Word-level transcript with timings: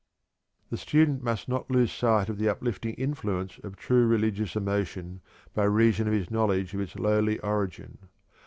The 0.71 0.79
student 0.79 1.21
must 1.21 1.47
not 1.47 1.69
lose 1.69 1.91
sight 1.91 2.27
of 2.27 2.39
the 2.39 2.49
uplifting 2.49 2.95
influence 2.95 3.59
of 3.63 3.75
true 3.75 4.07
religious 4.07 4.55
emotion 4.55 5.21
by 5.53 5.65
reason 5.65 6.07
of 6.07 6.13
his 6.15 6.31
knowledge 6.31 6.73
of 6.73 6.79
its 6.79 6.95
lowly 6.95 7.37
origin. 7.41 7.99